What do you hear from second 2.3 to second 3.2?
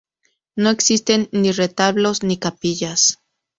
capillas.